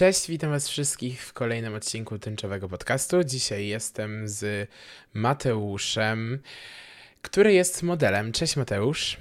[0.00, 3.24] Cześć, witam Was wszystkich w kolejnym odcinku Tęczowego Podcastu.
[3.24, 4.68] Dzisiaj jestem z
[5.14, 6.38] Mateuszem,
[7.22, 8.32] który jest modelem.
[8.32, 9.16] Cześć Mateusz.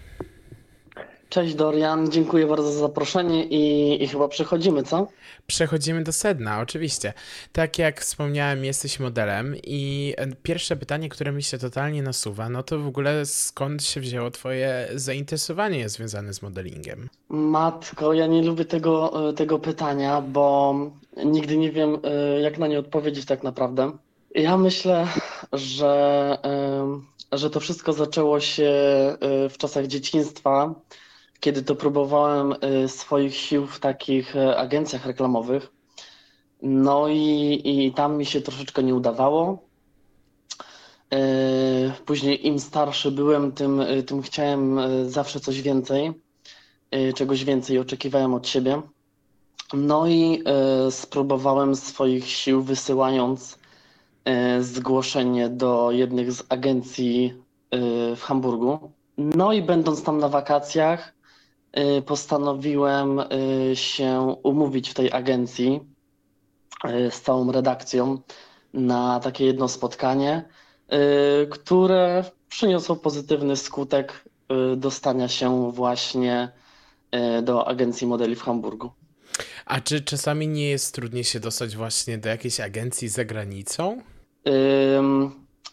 [1.29, 5.07] Cześć Dorian, dziękuję bardzo za zaproszenie i, i chyba przechodzimy, co?
[5.47, 7.13] Przechodzimy do sedna, oczywiście.
[7.51, 10.13] Tak jak wspomniałem, jesteś modelem i
[10.43, 14.89] pierwsze pytanie, które mi się totalnie nasuwa, no to w ogóle skąd się wzięło twoje
[14.95, 17.09] zainteresowanie związane z modelingiem?
[17.29, 20.75] Matko, ja nie lubię tego, tego pytania, bo
[21.25, 23.91] nigdy nie wiem, e, jak na nie odpowiedzieć tak naprawdę.
[24.35, 25.07] Ja myślę,
[25.53, 26.37] że,
[27.31, 30.75] e, że to wszystko zaczęło się e, w czasach dzieciństwa
[31.39, 35.71] kiedy to próbowałem y, swoich sił w takich y, agencjach reklamowych.
[36.61, 39.63] No i, i tam mi się troszeczkę nie udawało.
[41.13, 44.79] Y, później im starszy byłem, tym, tym chciałem
[45.09, 46.13] zawsze coś więcej,
[47.15, 48.81] czegoś więcej oczekiwałem od siebie.
[49.73, 50.43] No i
[50.89, 53.59] spróbowałem swoich sił wysyłając
[54.59, 57.33] zgłoszenie do jednych z agencji
[58.15, 58.91] w Hamburgu.
[59.17, 61.13] No i będąc tam na wakacjach,
[62.05, 65.79] postanowiłem y, się umówić w tej agencji
[66.85, 68.21] y, z całą redakcją
[68.73, 70.49] na takie jedno spotkanie,
[71.49, 74.23] które przyniosło pozytywny skutek
[74.77, 76.51] dostania się właśnie
[77.43, 78.91] do agencji modeli w Hamburgu.
[79.65, 84.01] A czy czasami nie jest trudniej się dostać właśnie do jakiejś agencji za granicą?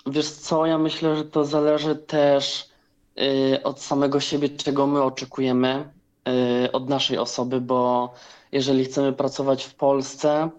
[0.07, 2.76] Wiesz co, ja myślę, że to zależy też Y,
[3.65, 5.91] od samego siebie, czego my oczekujemy
[6.65, 8.13] y, od naszej osoby, bo
[8.53, 10.51] jeżeli chcemy pracować w Polsce,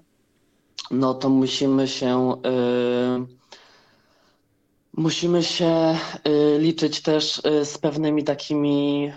[0.91, 3.37] no to musimy się y,
[4.93, 5.97] musimy się
[6.59, 9.11] liczyć też z pewnymi takimi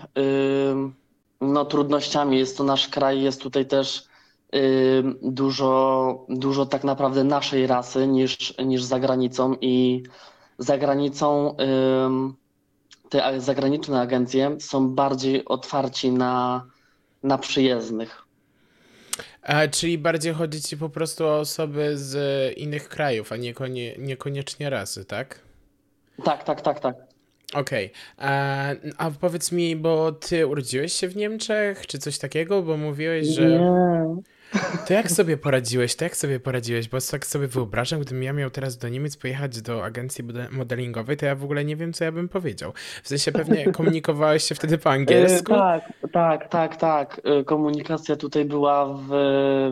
[1.41, 2.37] no, trudnościami.
[2.37, 4.03] Jest to nasz kraj, jest tutaj też
[5.21, 10.03] dużo, dużo tak naprawdę naszej rasy niż, niż za granicą i
[10.57, 11.55] za granicą
[13.11, 16.65] te zagraniczne agencje są bardziej otwarci na,
[17.23, 18.21] na przyjezdnych.
[19.41, 22.17] A, czyli bardziej chodzi ci po prostu o osoby z
[22.57, 25.39] innych krajów, a niekonie, niekoniecznie rasy, tak?
[26.23, 26.95] Tak, tak, tak, tak.
[27.53, 27.91] Okej.
[28.17, 28.93] Okay.
[28.97, 32.61] A powiedz mi, bo ty urodziłeś się w Niemczech, czy coś takiego?
[32.61, 33.49] Bo mówiłeś, że.
[33.49, 33.61] Nie.
[34.87, 35.95] To jak sobie poradziłeś?
[35.95, 36.89] To jak sobie poradziłeś?
[36.89, 41.25] Bo tak sobie wyobrażam, gdybym ja miał teraz do Niemiec pojechać do agencji modelingowej, to
[41.25, 42.73] ja w ogóle nie wiem, co ja bym powiedział.
[43.03, 45.53] W sensie pewnie komunikowałeś się wtedy po angielsku?
[45.53, 47.21] E, tak, tak, tak, tak.
[47.23, 49.07] E, komunikacja tutaj była w,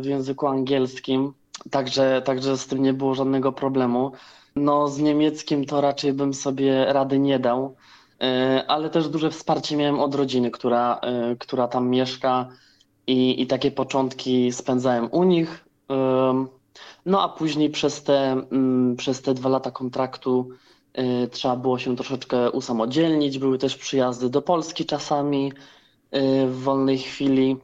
[0.02, 1.34] w języku angielskim,
[1.72, 4.12] także, także z tym nie było żadnego problemu.
[4.56, 7.76] No z niemieckim to raczej bym sobie rady nie dał,
[8.22, 11.02] e, ale też duże wsparcie miałem od rodziny, która,
[11.40, 12.50] która tam mieszka
[13.10, 15.66] i, i takie początki spędzałem u nich.
[17.06, 20.50] No a później przez te, mm, przez te dwa lata kontraktu
[21.24, 23.40] y, trzeba było się troszeczkę usamodzielnić.
[23.40, 25.54] Były też przyjazdy do Polski czasami
[26.16, 27.58] y, w wolnej chwili,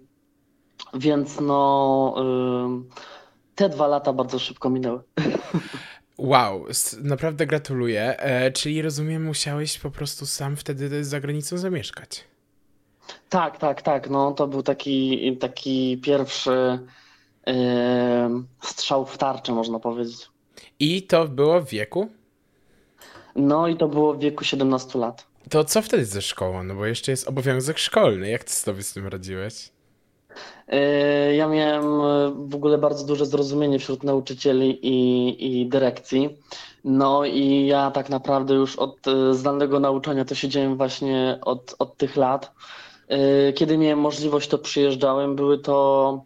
[0.94, 2.16] więc no
[3.56, 5.02] te dwa lata bardzo szybko minęły.
[6.18, 6.66] Wow,
[7.04, 8.20] naprawdę gratuluję.
[8.20, 12.35] E, czyli rozumiem, musiałeś po prostu sam wtedy za granicą zamieszkać.
[13.30, 14.10] Tak, tak, tak.
[14.10, 16.80] No, to był taki, taki pierwszy
[17.48, 17.54] yy,
[18.62, 20.30] strzał w tarczę, można powiedzieć.
[20.80, 22.10] I to było w wieku?
[23.36, 25.28] No i to było w wieku 17 lat.
[25.50, 26.64] To co wtedy ze szkołą?
[26.64, 28.30] No bo jeszcze jest obowiązek szkolny.
[28.30, 29.72] Jak ty sobie z tym radziłeś?
[30.68, 31.84] Yy, ja miałem
[32.50, 36.38] w ogóle bardzo duże zrozumienie wśród nauczycieli i, i dyrekcji.
[36.84, 38.98] No i ja tak naprawdę już od
[39.32, 42.52] zdalnego nauczania to siedziałem właśnie od, od tych lat.
[43.12, 45.36] Y, kiedy miałem możliwość, to przyjeżdżałem.
[45.36, 46.26] Były to,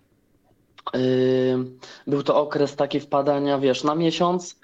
[0.96, 1.58] y,
[2.08, 4.60] był to okres taki wpadania, wiesz, na miesiąc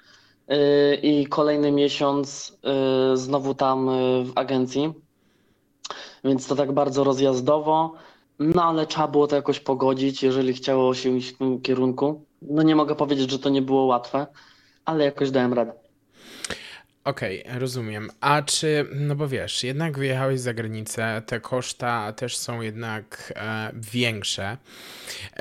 [0.52, 2.58] y, i kolejny miesiąc
[3.14, 3.88] znowu tam
[4.24, 4.92] w agencji.
[6.24, 7.92] Więc to tak bardzo rozjazdowo.
[8.38, 12.24] No ale trzeba było to jakoś pogodzić, jeżeli chciało się iść w tym kierunku.
[12.42, 14.26] No nie mogę powiedzieć, że to nie było łatwe,
[14.84, 15.85] ale jakoś dałem radę.
[17.06, 18.10] Okej, okay, rozumiem.
[18.20, 23.72] A czy, no bo wiesz, jednak wyjechałeś za granicę, te koszta też są jednak e,
[23.74, 24.56] większe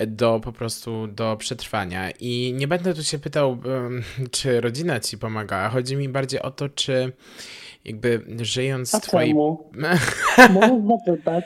[0.08, 2.12] do po prostu do przetrwania.
[2.12, 5.70] I nie będę tu się pytał, e, czy rodzina ci pomagała.
[5.70, 7.12] Chodzi mi bardziej o to, czy
[7.86, 9.30] jakby żyjąc A twojej...
[9.30, 9.72] czemu?
[10.54, 11.46] Możesz zapytać.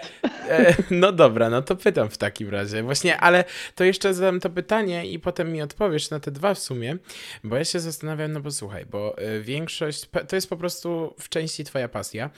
[0.50, 2.84] E, No dobra, no to pytam w takim razie.
[2.84, 3.44] Właśnie, ale
[3.76, 6.98] to jeszcze zadam to pytanie i potem mi odpowiesz na te dwa w sumie,
[7.44, 11.30] bo ja się zastanawiam, no bo słuchaj, bo e, większość, to jest po prostu w
[11.30, 12.30] części twoja pasja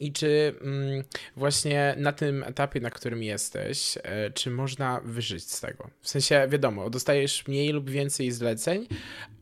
[0.00, 1.04] i czy mm,
[1.36, 5.90] właśnie na tym etapie, na którym jesteś, e, czy można wyżyć z tego?
[6.00, 8.86] W sensie, wiadomo, dostajesz mniej lub więcej zleceń,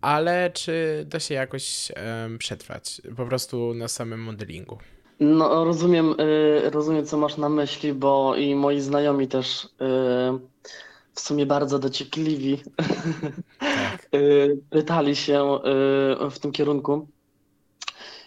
[0.00, 1.92] ale czy da się jakoś
[2.38, 4.78] przetrwać po prostu na samym modelingu?
[5.20, 9.68] No, rozumiem, y, rozumiem, co masz na myśli, bo i moi znajomi też y,
[11.12, 12.58] w sumie bardzo dociekliwi
[13.58, 14.08] Tak.
[14.14, 15.58] y, pytali się
[16.30, 17.08] w tym kierunku.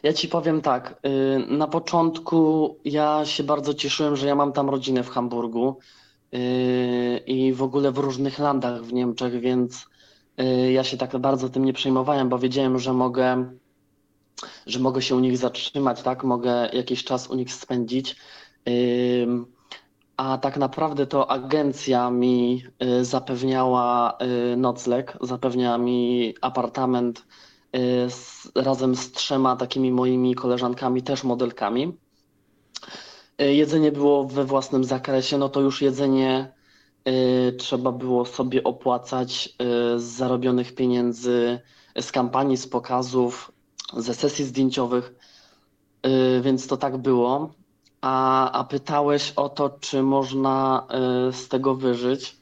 [0.03, 1.01] Ja ci powiem tak,
[1.49, 5.79] na początku ja się bardzo cieszyłem, że ja mam tam rodzinę w Hamburgu
[7.27, 9.87] i w ogóle w różnych landach w Niemczech, więc
[10.71, 13.49] ja się tak bardzo tym nie przejmowałem, bo wiedziałem, że mogę
[14.65, 16.23] że mogę się u nich zatrzymać, tak?
[16.23, 18.15] Mogę jakiś czas u nich spędzić.
[20.19, 24.17] A tak naprawdę to agencja mi y, zapewniała
[24.53, 27.19] y, nocleg, zapewniała mi apartament
[27.75, 31.97] y, z, razem z trzema takimi moimi koleżankami, też modelkami.
[33.39, 36.53] Jedzenie było we własnym zakresie, no to już jedzenie
[37.57, 39.55] trzeba było sobie opłacać
[39.97, 41.59] z zarobionych pieniędzy,
[42.01, 43.51] z kampanii, z pokazów,
[43.97, 45.13] ze sesji zdjęciowych,
[46.05, 47.53] y, więc to tak było.
[48.01, 50.87] A, a pytałeś o to, czy można
[51.29, 52.37] y, z tego wyżyć.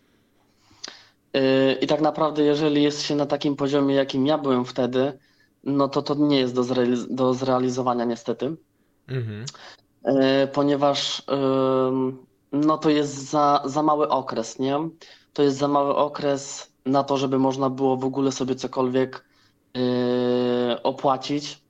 [1.37, 5.19] Y, I tak naprawdę, jeżeli jest się na takim poziomie, jakim ja byłem wtedy,
[5.63, 8.55] no to to nie jest do, zrealiz- do zrealizowania niestety.
[9.07, 9.45] Mhm.
[10.53, 11.23] Ponieważ
[12.51, 14.89] no to jest za, za mały okres, nie?
[15.33, 19.26] To jest za mały okres na to, żeby można było w ogóle sobie cokolwiek
[20.83, 21.61] opłacić.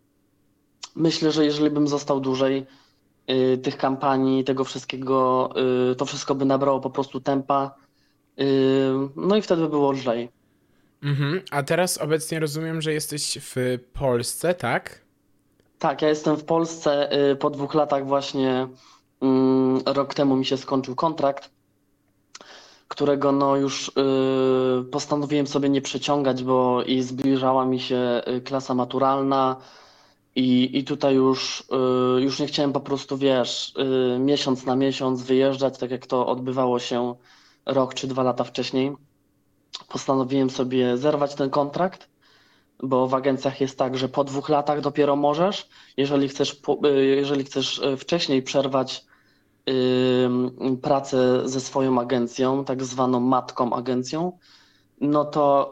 [0.96, 2.66] Myślę, że jeżeli bym został dłużej,
[3.28, 5.50] yy, tych kampanii, tego wszystkiego,
[5.90, 7.76] yy, to wszystko by nabrało po prostu tempa.
[8.38, 8.46] Yy,
[9.16, 10.30] no i wtedy by było lżej.
[11.04, 11.42] Mhm.
[11.52, 15.02] A teraz obecnie rozumiem, że jesteś w Polsce, tak?
[15.80, 17.10] Tak, ja jestem w Polsce.
[17.40, 18.68] Po dwóch latach właśnie
[19.22, 21.50] mm, rok temu mi się skończył kontrakt,
[22.88, 23.92] którego no już y,
[24.92, 29.56] postanowiłem sobie nie przeciągać, bo i zbliżała mi się y, klasa maturalna
[30.36, 31.64] i, i tutaj już,
[32.18, 33.74] y, już nie chciałem po prostu, wiesz,
[34.20, 37.16] miesiąc na miesiąc wyjeżdżać, tak jak to odbywało się
[37.66, 38.96] rok czy dwa lata wcześniej.
[39.90, 42.10] Postanowiłem sobie zerwać ten kontrakt
[42.84, 46.62] bo w agencjach jest tak, że po dwóch latach dopiero możesz, jeżeli chcesz,
[47.02, 49.06] jeżeli chcesz wcześniej przerwać
[50.82, 54.38] pracę ze swoją agencją, tak zwaną matką agencją,
[55.02, 55.72] no to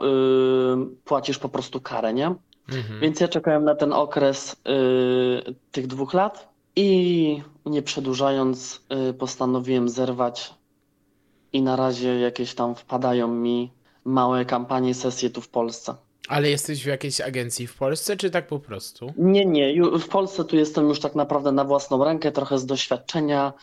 [1.06, 2.36] płacisz po prostu karę, nie?
[2.70, 3.00] Mhm.
[3.00, 9.90] Więc ja czekałem na ten okres y, tych dwóch lat i nie przedłużając, y, postanowiłem
[9.90, 10.54] zerwać
[11.54, 13.72] i na razie jakieś tam wpadają mi
[14.06, 15.96] małe kampanie, sesje tu w Polsce.
[16.28, 19.14] Ale jesteś w jakiejś agencji w Polsce, czy tak po prostu?
[19.18, 19.84] Nie, nie.
[20.00, 23.54] W Polsce tu jestem już tak naprawdę na własną rękę, trochę z doświadczenia,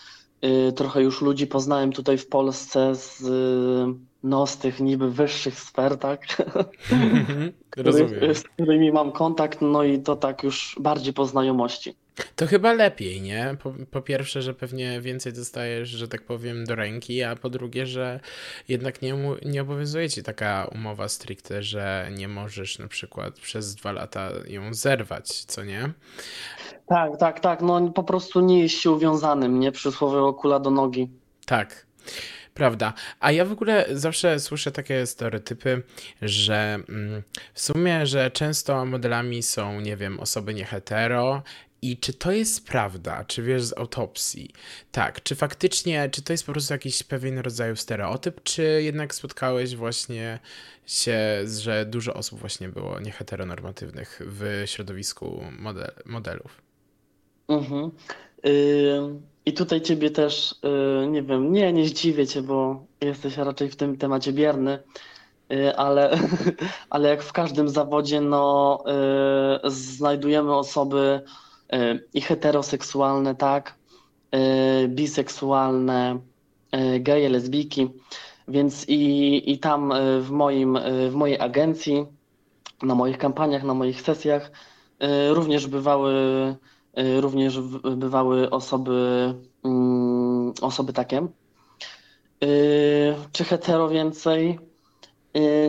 [0.76, 5.98] trochę już ludzi poznałem tutaj w Polsce z, y, no, z tych niby wyższych sfer,
[5.98, 6.26] tak?
[6.92, 7.52] Mhm.
[7.76, 8.34] Rozumiem.
[8.34, 11.94] Z którymi mam kontakt, no i to tak już bardziej po znajomości.
[12.36, 13.56] To chyba lepiej, nie?
[13.62, 17.86] Po, po pierwsze, że pewnie więcej dostajesz, że tak powiem, do ręki, a po drugie,
[17.86, 18.20] że
[18.68, 19.14] jednak nie,
[19.44, 24.74] nie obowiązuje ci taka umowa stricte, że nie możesz na przykład przez dwa lata ją
[24.74, 25.92] zerwać, co nie?
[26.86, 27.62] Tak, tak, tak.
[27.62, 29.72] No po prostu nie jest się uwiązanym, nie?
[29.72, 31.10] Przysłowiowo kula do nogi.
[31.46, 31.86] Tak,
[32.54, 32.92] prawda.
[33.20, 35.82] A ja w ogóle zawsze słyszę takie stereotypy,
[36.22, 37.22] że mm,
[37.54, 41.42] w sumie, że często modelami są, nie wiem, osoby niehetero.
[41.82, 43.24] I czy to jest prawda?
[43.24, 44.50] Czy wiesz z autopsji?
[44.92, 49.76] Tak, czy faktycznie, czy to jest po prostu jakiś pewien rodzaj stereotyp, czy jednak spotkałeś
[49.76, 50.38] właśnie
[50.86, 56.62] się, że dużo osób właśnie było nieheteronormatywnych w środowisku model, modelów?
[57.48, 57.90] Mhm.
[58.46, 60.54] Ym, I tutaj ciebie też,
[61.02, 64.78] y, nie wiem, nie, nie zdziwię cię, bo jesteś raczej w tym temacie bierny,
[65.52, 66.18] y, ale,
[66.90, 68.84] ale jak w każdym zawodzie, no,
[69.66, 71.22] y, znajdujemy osoby
[72.14, 73.74] i heteroseksualne, tak,
[74.34, 76.18] y, biseksualne,
[76.74, 77.90] y, geje, lesbijki,
[78.48, 80.78] więc i, i tam w moim,
[81.10, 82.06] w mojej agencji,
[82.82, 84.50] na moich kampaniach, na moich sesjach
[85.30, 86.14] również bywały
[87.20, 87.60] Również
[87.96, 91.26] bywały osoby, mm, osoby takie.
[93.32, 94.58] Czy hetero więcej?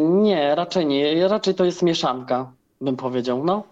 [0.02, 1.28] Nie, raczej nie.
[1.28, 3.46] Raczej to jest mieszanka, bym powiedział.
[3.46, 3.64] No,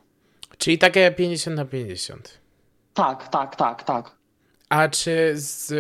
[0.62, 2.38] Czyli takie 50 na 50.
[2.94, 4.12] Tak, tak, tak, tak.
[4.70, 5.74] A czy z,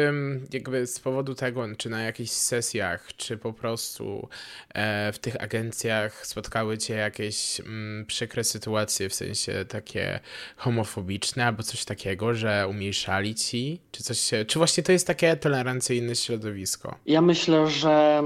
[0.53, 4.29] jakby z powodu tego, czy na jakichś sesjach, czy po prostu
[4.73, 10.19] e, w tych agencjach spotkały cię jakieś mm, przykre sytuacje, w sensie takie
[10.57, 13.79] homofobiczne albo coś takiego, że umniejszali ci?
[13.91, 16.95] Czy coś się, czy właśnie to jest takie tolerancyjne środowisko?
[17.05, 18.23] Ja myślę, że,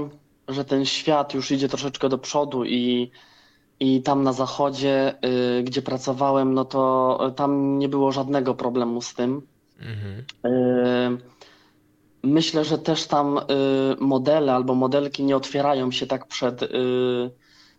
[0.48, 3.10] że ten świat już idzie troszeczkę do przodu i,
[3.80, 5.14] i tam na zachodzie,
[5.58, 9.42] y, gdzie pracowałem, no to tam nie było żadnego problemu z tym.
[9.80, 10.24] Mhm.
[10.46, 11.18] Y,
[12.22, 13.42] myślę, że też tam y,
[14.00, 16.66] modele albo modelki nie otwierają się tak przed, y,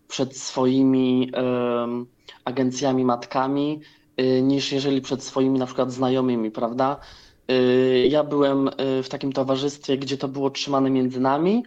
[0.07, 1.31] przed swoimi
[2.45, 3.79] agencjami matkami,
[4.41, 6.99] niż jeżeli przed swoimi na przykład znajomymi, prawda?
[8.09, 8.69] Ja byłem
[9.03, 11.63] w takim towarzystwie, gdzie to było trzymane między nami.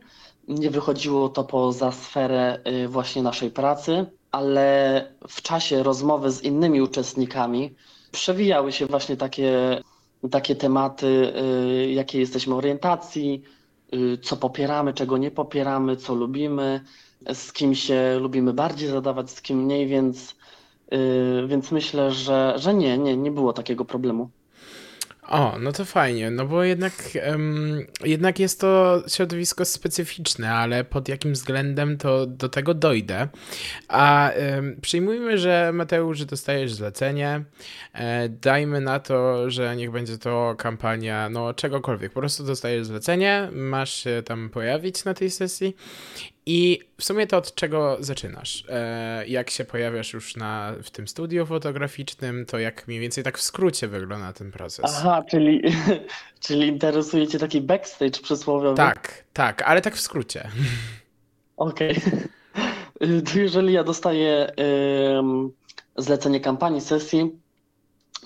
[0.49, 7.75] Nie wychodziło to poza sferę właśnie naszej pracy, ale w czasie rozmowy z innymi uczestnikami
[8.13, 9.83] przewijały się właśnie takie
[10.31, 11.33] takie tematy,
[11.87, 13.43] y, jakiej jesteśmy orientacji,
[13.95, 16.85] y, co popieramy, czego nie popieramy, co lubimy,
[17.35, 20.37] z kim się lubimy bardziej zadawać, z kim mniej, więc,
[20.93, 24.31] y, więc myślę, że, że nie, nie, nie było takiego problemu.
[25.31, 26.93] O, no to fajnie, no bo jednak,
[27.31, 33.29] um, jednak jest to środowisko specyficzne, ale pod jakim względem to do tego dojdę.
[33.89, 37.45] A um, przyjmujmy, że Mateusz, dostajesz zlecenie,
[37.93, 43.49] e, dajmy na to, że niech będzie to kampania, no czegokolwiek, po prostu dostajesz zlecenie,
[43.53, 45.77] masz się tam pojawić na tej sesji
[46.47, 48.65] i w sumie to od czego zaczynasz?
[48.69, 53.39] E, jak się pojawiasz już na, w tym studiu fotograficznym, to jak mniej więcej tak
[53.39, 54.85] w skrócie wygląda ten proces?
[54.85, 55.63] Aha, czyli,
[56.47, 58.77] czyli interesuje Cię taki backstage przysłowiowy?
[58.77, 60.49] Tak, tak, ale tak w skrócie.
[61.57, 61.97] Okej.
[63.03, 63.23] Okay.
[63.35, 64.53] Jeżeli ja dostaję
[65.97, 67.31] zlecenie kampanii, sesji,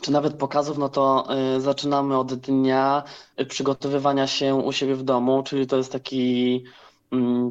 [0.00, 3.02] czy nawet pokazów, no to y, zaczynamy od dnia
[3.48, 6.64] przygotowywania się u siebie w domu, czyli to jest taki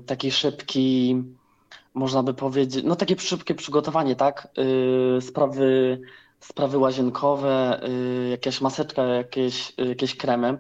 [0.05, 1.15] taki szybki,
[1.93, 4.47] można by powiedzieć, no takie szybkie przygotowanie, tak?
[5.17, 6.01] Y, sprawy,
[6.39, 10.57] sprawy łazienkowe, y, jakaś maseczka, jakieś, jakieś kremy.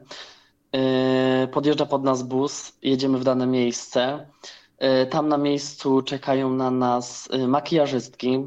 [1.43, 4.27] Y, podjeżdża pod nas bus, jedziemy w dane miejsce.
[5.09, 8.45] Tam na miejscu czekają na nas makijażystki,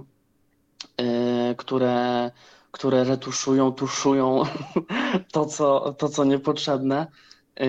[1.57, 2.31] które,
[2.71, 4.43] które retuszują, tuszują
[5.33, 7.07] to, co, to, co niepotrzebne.
[7.61, 7.67] Yy,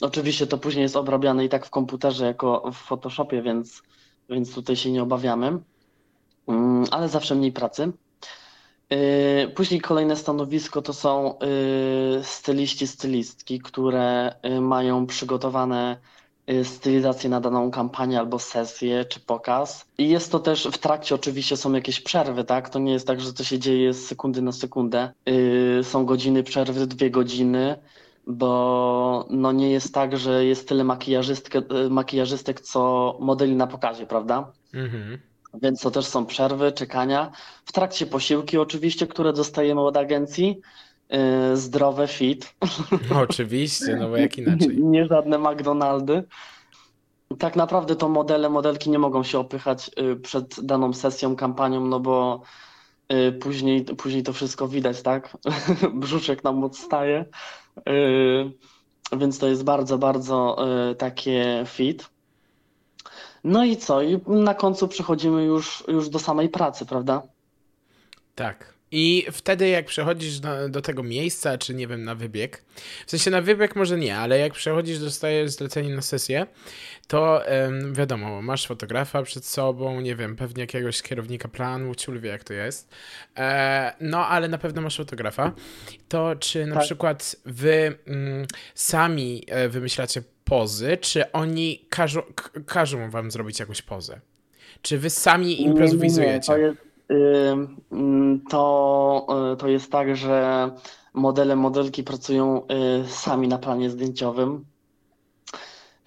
[0.00, 3.82] oczywiście to później jest obrabiane i tak w komputerze jako w Photoshopie, więc,
[4.30, 5.58] więc tutaj się nie obawiamy,
[6.48, 6.54] yy,
[6.90, 7.92] ale zawsze mniej pracy.
[8.90, 11.38] Yy, później kolejne stanowisko to są
[12.16, 15.96] yy, styliści, stylistki, które yy, mają przygotowane
[16.46, 19.86] yy, stylizację na daną kampanię albo sesję czy pokaz.
[19.98, 22.68] I jest to też w trakcie oczywiście są jakieś przerwy, tak?
[22.70, 25.12] To nie jest tak, że to się dzieje z sekundy na sekundę.
[25.82, 27.78] Są godziny przerwy, dwie godziny
[28.26, 30.84] bo no nie jest tak, że jest tyle
[31.90, 34.52] makijażystek, co modeli na pokazie, prawda?
[34.74, 35.18] Mhm.
[35.62, 37.32] Więc to też są przerwy, czekania.
[37.64, 40.60] W trakcie posiłki oczywiście, które dostajemy od agencji.
[41.10, 42.54] Yy, zdrowe, fit.
[43.28, 44.82] oczywiście, no bo jak inaczej.
[44.82, 46.24] nie żadne McDonaldy.
[47.38, 52.00] Tak naprawdę to modele, modelki nie mogą się opychać yy, przed daną sesją, kampanią, no
[52.00, 52.42] bo
[53.08, 55.36] yy, później, później to wszystko widać, tak?
[56.00, 57.24] Brzuszek nam odstaje.
[57.86, 58.52] Yy,
[59.18, 60.56] więc to jest bardzo, bardzo
[60.88, 62.10] yy, takie fit.
[63.44, 64.02] No i co?
[64.02, 67.22] I na końcu przechodzimy już, już do samej pracy, prawda?
[68.34, 68.71] Tak.
[68.92, 72.64] I wtedy, jak przechodzisz do, do, tego miejsca, czy nie wiem, na wybieg,
[73.06, 76.46] w sensie na wybieg może nie, ale jak przechodzisz, dostajesz zlecenie na sesję,
[77.06, 82.30] to ym, wiadomo, masz fotografa przed sobą, nie wiem, pewnie jakiegoś kierownika planu, ciul wie
[82.30, 82.90] jak to jest.
[83.36, 85.52] E, no, ale na pewno masz fotografa.
[86.08, 86.84] To czy na tak.
[86.84, 92.22] przykład wy mm, sami e, wymyślacie pozy, czy oni każą,
[92.66, 94.20] każą wam zrobić jakąś pozę?
[94.82, 96.52] Czy wy sami improwizujecie?
[96.52, 96.91] Nie, nie, nie
[98.48, 100.70] to, y, to jest tak, że
[101.14, 104.64] modele, modelki pracują y, sami na planie zdjęciowym,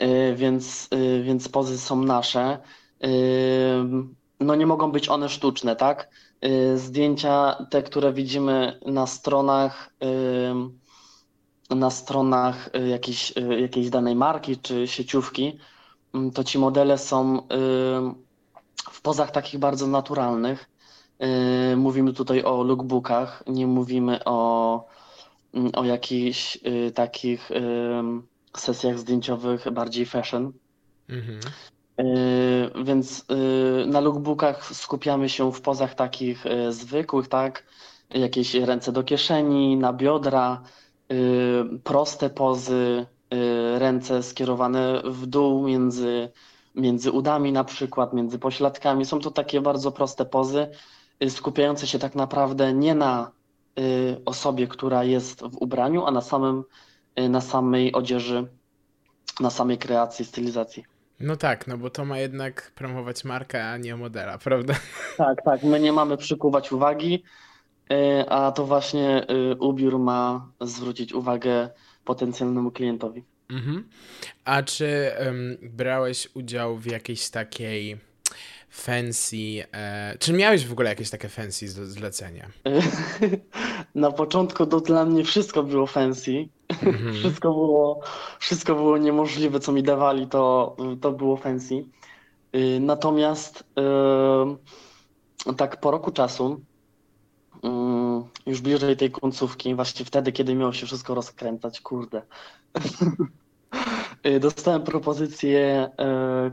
[0.02, 0.90] y, więc,
[1.24, 2.60] więc pozy są nasze.
[4.40, 6.10] No nie mogą być one sztuczne, tak?
[6.76, 9.94] Zdjęcia, te, które widzimy na stronach,
[11.70, 15.60] na stronach jakiejś, jakiejś danej marki czy sieciówki,
[16.34, 17.48] to ci modele są
[18.92, 20.75] w pozach takich bardzo naturalnych.
[21.20, 24.88] Yy, mówimy tutaj o lookbookach, nie mówimy o,
[25.54, 27.52] mm, o jakichś y, takich
[28.58, 30.52] sesjach zdjęciowych bardziej fashion.
[31.10, 31.40] Mhm.
[31.98, 33.26] Yy, więc
[33.84, 37.64] y, na lookbookach skupiamy się w pozach takich y, zwykłych, tak?
[38.10, 40.62] jakieś ręce do kieszeni, na biodra,
[41.12, 46.30] y, proste pozy, y, ręce skierowane w dół między,
[46.76, 49.06] między udami na przykład, między pośladkami.
[49.06, 50.70] Są to takie bardzo proste pozy, y,
[51.30, 53.32] skupiające się tak naprawdę nie na
[54.26, 56.64] osobie, która jest w ubraniu, a na samym,
[57.30, 58.48] na samej odzieży,
[59.40, 60.84] na samej kreacji, stylizacji.
[61.20, 64.74] No tak, no bo to ma jednak promować markę, a nie modela, prawda?
[65.18, 65.64] Tak, tak.
[65.64, 67.24] My nie mamy przykuwać uwagi,
[67.92, 71.70] y, a to właśnie y, ubiór ma zwrócić uwagę
[72.06, 73.24] potencjalnemu klientowi.
[73.50, 73.90] Mhm.
[74.46, 77.98] A czy um, brałeś udział w jakiejś takiej
[78.76, 79.64] fancy.
[79.74, 82.48] E, czy miałeś w ogóle jakieś takie fancy zlecenia?
[83.96, 86.48] Na początku to dla mnie wszystko było fancy.
[86.70, 87.14] Mhm.
[87.20, 88.02] wszystko, było,
[88.40, 91.86] wszystko było niemożliwe, co mi dawali, to, to było fancy.
[92.56, 93.64] Y, natomiast
[95.48, 96.62] y, tak po roku czasu,
[97.56, 102.22] y, już bliżej tej końcówki, właśnie wtedy, kiedy miało się wszystko rozkręcać, kurde.
[104.40, 105.90] Dostałem propozycję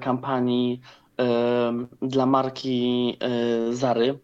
[0.00, 0.80] kampanii
[2.02, 4.18] dla marki e, Zary.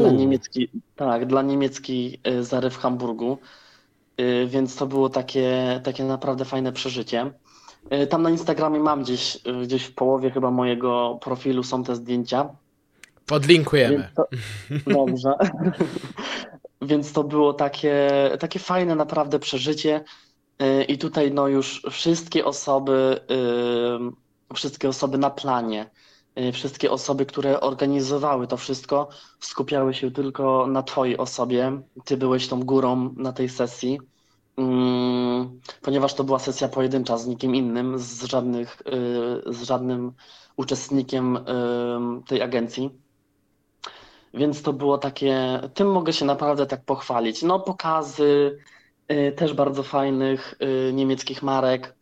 [0.00, 3.38] Dla niemieckiej, tak, dla niemieckiej e, Zary w Hamburgu.
[4.16, 7.32] E, więc to było takie, takie naprawdę fajne przeżycie.
[8.08, 12.48] Tam na Instagramie mam gdzieś, gdzieś w połowie chyba mojego profilu są te zdjęcia.
[13.26, 14.08] Podlinkujemy.
[14.16, 14.24] To,
[14.86, 15.34] dobrze.
[16.82, 18.10] Więc to było takie,
[18.40, 20.04] takie fajne naprawdę przeżycie.
[20.88, 23.20] I tutaj no już wszystkie osoby,
[24.54, 25.90] wszystkie osoby na planie,
[26.40, 29.08] Y, wszystkie osoby, które organizowały to wszystko,
[29.40, 31.80] skupiały się tylko na Twojej osobie.
[32.04, 34.00] Ty byłeś tą górą na tej sesji,
[34.56, 38.82] mm, ponieważ to była sesja pojedyncza z nikim innym, z, żadnych,
[39.48, 40.12] y, z żadnym
[40.56, 41.42] uczestnikiem y,
[42.26, 42.90] tej agencji.
[44.34, 47.42] Więc to było takie, tym mogę się naprawdę tak pochwalić.
[47.42, 48.58] No, pokazy
[49.36, 50.54] też bardzo fajnych
[50.92, 51.96] niemieckich marek.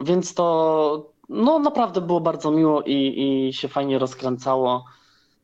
[0.00, 3.14] Więc to, no naprawdę było bardzo miło i,
[3.48, 4.84] i się fajnie rozkręcało.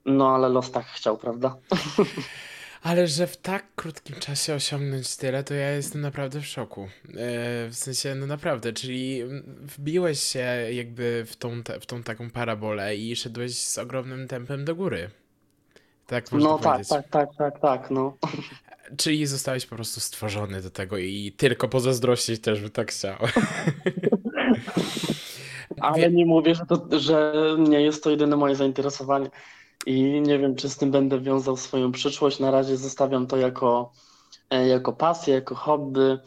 [0.04, 1.56] No ale los tak chciał, prawda?
[2.82, 6.82] Ale że w tak krótkim czasie osiągnąć tyle, to ja jestem naprawdę w szoku.
[6.82, 6.88] E,
[7.68, 9.22] w sensie, no naprawdę, czyli
[9.60, 14.74] wbiłeś się jakby w tą, w tą taką parabolę i szedłeś z ogromnym tempem do
[14.74, 15.10] góry.
[16.06, 16.88] Tak można no tak, powiedzieć.
[16.88, 18.16] tak, tak, tak, tak, no.
[18.96, 23.16] Czyli zostałeś po prostu stworzony do tego i tylko pozazdrościć też by tak chciał.
[25.80, 29.30] Ale nie mówię, że, to, że nie jest to jedyne moje zainteresowanie
[29.86, 32.38] i nie wiem, czy z tym będę wiązał swoją przyszłość.
[32.38, 33.92] Na razie zostawiam to jako,
[34.50, 36.18] e, jako pasję, jako hobby.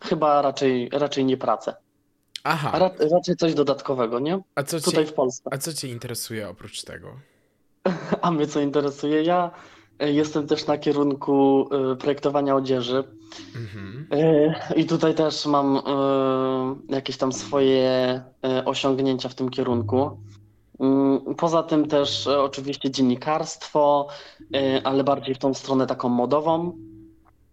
[0.00, 1.74] Chyba raczej, raczej nie pracę.
[2.44, 2.78] Aha.
[2.78, 4.40] Ra, raczej coś dodatkowego, nie?
[4.54, 5.50] A co Tutaj cię, w Polsce.
[5.52, 7.08] A co Cię interesuje oprócz tego?
[8.22, 9.22] A mnie co interesuje?
[9.22, 9.50] Ja
[10.00, 13.04] jestem też na kierunku e, projektowania odzieży.
[13.56, 14.06] Mhm.
[14.76, 15.80] I tutaj też mam
[16.88, 18.22] jakieś tam swoje
[18.64, 20.10] osiągnięcia w tym kierunku.
[20.80, 24.08] Mm, poza tym też oczywiście dziennikarstwo,
[24.84, 26.72] ale bardziej w tą stronę taką modową.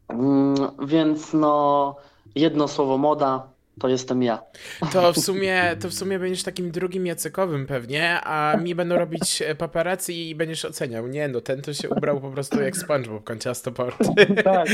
[0.08, 1.96] Mm, więc no,
[2.36, 4.42] jedno słowo moda, to jestem ja.
[4.92, 9.42] To w sumie, to w sumie będziesz takim drugim Jacekowym pewnie, a mi będą robić
[9.42, 11.08] e, paparazzi i będziesz oceniał.
[11.08, 14.06] Nie no, ten to się ubrał po prostu jak SpongeBob kąciasto porty.
[14.44, 14.68] tak,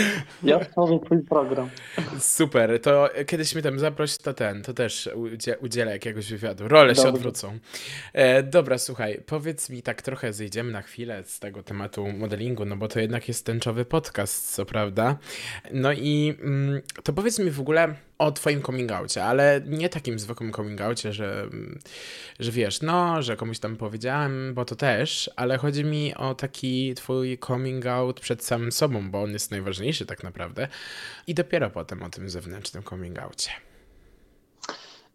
[0.44, 1.70] ja stworzę twój program.
[2.20, 5.10] Super, to kiedyś mnie tam zaproś, to ten, to też
[5.62, 6.68] udzielę jakiegoś wywiadu.
[6.68, 7.60] Role się odwrócą.
[8.14, 12.78] E, dobra, słuchaj, powiedz mi tak trochę, zejdziemy na chwilę z tego tematu modelingu, no
[12.78, 15.18] bo to jednak jest tęczowy podcast, co prawda.
[15.72, 20.20] No i mm, to powiedz mi w ogóle o twoim coming outie, ale nie takim
[20.20, 21.50] zwykłym coming outie, że,
[22.40, 26.94] że wiesz, no, że komuś tam powiedziałem, bo to też, ale chodzi mi o taki
[26.96, 30.68] twój coming out przed samym sobą, bo on jest najważniejszy tak naprawdę
[31.28, 33.52] i dopiero potem o tym zewnętrznym coming outie.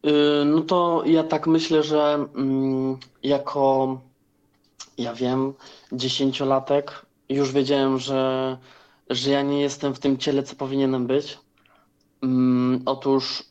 [0.07, 4.01] Y, no to ja tak myślę, że mm, jako,
[4.99, 5.55] ja wiem,
[5.93, 8.57] dziesięciolatek już wiedziałem, że,
[9.11, 11.44] że ja nie jestem w tym ciele, co powinienem być
[12.25, 13.43] Mm, otóż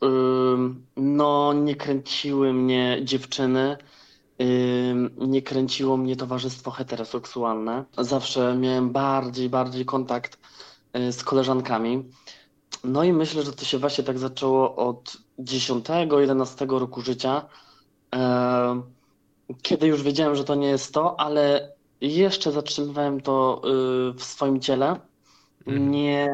[0.97, 3.77] no, nie kręciły mnie dziewczyny,
[5.17, 7.85] nie kręciło mnie towarzystwo heteroseksualne.
[7.97, 10.39] Zawsze miałem bardziej, bardziej kontakt
[10.97, 12.03] y, z koleżankami.
[12.83, 17.45] No i myślę, że to się właśnie tak zaczęło od 10-11 roku życia,
[19.61, 23.61] kiedy już wiedziałem, że to nie jest to, ale jeszcze zatrzymywałem to
[24.09, 24.99] y, w swoim ciele.
[25.67, 25.91] Mhm.
[25.91, 26.29] Nie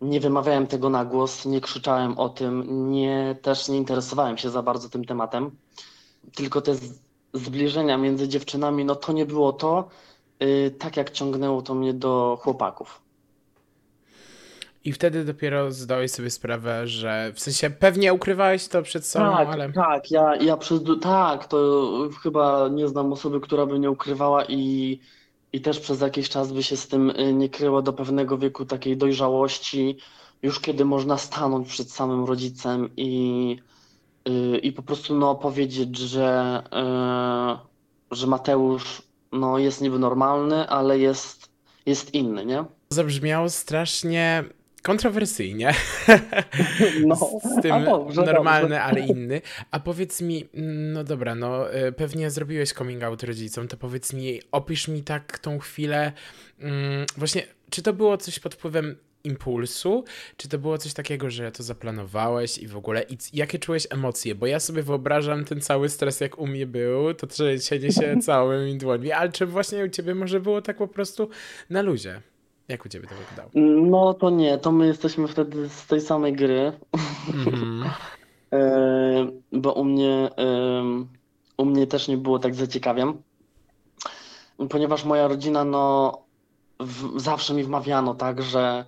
[0.00, 4.62] nie wymawiałem tego na głos, nie krzyczałem o tym, nie, też nie interesowałem się za
[4.62, 5.50] bardzo tym tematem.
[6.34, 6.72] Tylko te
[7.34, 9.88] zbliżenia między dziewczynami, no to nie było to.
[10.42, 13.00] y, tak jak ciągnęło to mnie do chłopaków.
[14.84, 19.48] I wtedy dopiero zdałeś sobie sprawę, że w sensie pewnie ukrywałeś to przed sobą, Tak,
[19.48, 19.72] ale.
[19.72, 21.58] tak, ja, ja przez, tak, to
[22.22, 25.00] chyba nie znam osoby, która by nie ukrywała i,
[25.52, 28.64] i też przez jakiś czas by się z tym y, nie kryła do pewnego wieku
[28.64, 29.96] takiej dojrzałości,
[30.42, 33.56] już kiedy można stanąć przed samym rodzicem i,
[34.28, 36.62] y, i po prostu no, powiedzieć, że,
[38.12, 41.50] y, że Mateusz no, jest niby normalny, ale jest,
[41.86, 42.64] jest inny, nie?
[42.90, 44.44] Zabrzmiało strasznie
[44.86, 45.74] kontrowersyjnie.
[47.06, 47.16] No,
[47.58, 48.82] Z tym dobrze, normalny, dobrze.
[48.82, 49.40] ale inny.
[49.70, 50.48] A powiedz mi,
[50.92, 55.38] no dobra, no y, pewnie zrobiłeś coming out rodzicom, to powiedz mi, opisz mi tak
[55.38, 56.12] tą chwilę,
[56.58, 60.04] mm, właśnie, czy to było coś pod wpływem impulsu,
[60.36, 64.34] czy to było coś takiego, że to zaplanowałeś i w ogóle, i jakie czułeś emocje?
[64.34, 68.78] Bo ja sobie wyobrażam ten cały stres, jak u mnie był, to trzęsienie się całymi
[68.78, 71.28] dłońmi, ale czy właśnie u ciebie może było tak po prostu
[71.70, 72.22] na luzie?
[72.68, 73.50] Jak u ciebie to wyglądało?
[73.90, 76.72] No to nie, to my jesteśmy wtedy z tej samej gry.
[77.34, 77.84] Mhm.
[78.52, 81.08] E, bo u mnie, em,
[81.56, 83.22] u mnie też nie było tak zaciekawiem,
[84.70, 86.12] ponieważ moja rodzina, no,
[86.80, 88.84] w, zawsze mi wmawiano tak, że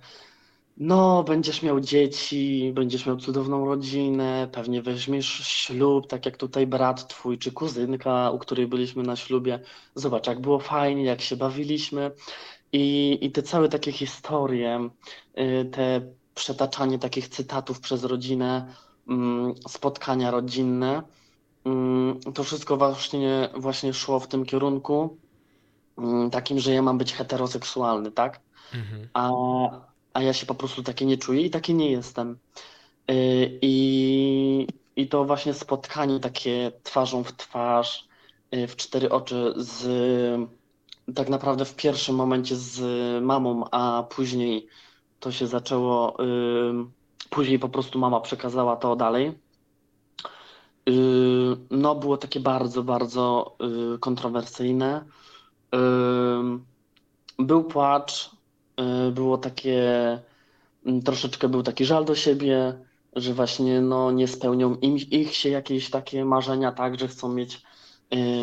[0.77, 7.07] no, będziesz miał dzieci, będziesz miał cudowną rodzinę, pewnie weźmiesz ślub, tak jak tutaj brat
[7.07, 9.59] twój czy kuzynka, u której byliśmy na ślubie.
[9.95, 12.11] Zobacz, jak było fajnie, jak się bawiliśmy.
[12.71, 14.89] I, i te całe takie historie,
[15.39, 16.01] y, te
[16.35, 18.73] przetaczanie takich cytatów przez rodzinę,
[19.07, 21.03] mm, spotkania rodzinne,
[21.65, 25.17] mm, to wszystko właśnie, właśnie szło w tym kierunku,
[25.97, 28.41] mm, takim, że ja mam być heteroseksualny, tak?
[28.73, 29.09] Mhm.
[29.13, 29.31] A,
[30.13, 32.39] a ja się po prostu taki nie czuję i taki nie jestem.
[33.11, 38.07] Y, I, i to właśnie spotkanie takie twarzą w twarz,
[38.55, 40.49] y, w cztery oczy z
[41.15, 42.81] tak naprawdę w pierwszym momencie z
[43.23, 44.67] mamą, a później
[45.19, 49.39] to się zaczęło, y, później po prostu mama przekazała to dalej.
[50.89, 50.93] Y,
[51.71, 53.55] No, było takie bardzo, bardzo
[53.95, 55.05] y, kontrowersyjne.
[55.75, 55.79] Y,
[57.39, 58.31] Był płacz,
[59.09, 59.79] y, było takie,
[60.85, 65.49] mm, troszeczkę był taki żal do siebie, że właśnie no, nie spełnią im, ich się
[65.49, 67.59] jakieś takie marzenia, tak, że chcą mieć, y,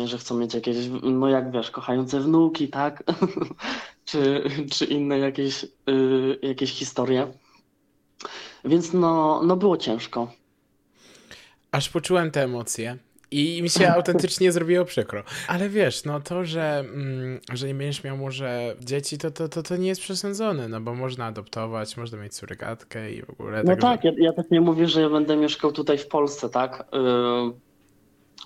[0.05, 3.03] że chcą mieć jakieś, no jak wiesz, kochające wnuki, tak,
[4.05, 7.27] czy, czy inne jakieś, y, jakieś historie.
[8.65, 10.31] Więc no, no było ciężko.
[11.71, 12.97] Aż poczułem te emocje
[13.31, 15.23] i mi się autentycznie zrobiło przykro.
[15.47, 19.63] Ale wiesz, no to, że, mm, że nie będziesz miał może dzieci, to, to, to,
[19.63, 23.63] to nie jest przesądzone, no bo można adoptować, można mieć surogatkę i w ogóle.
[23.63, 26.49] No także- tak, ja, ja tak nie mówię, że ja będę mieszkał tutaj w Polsce,
[26.49, 26.87] tak?
[26.93, 27.66] Yy,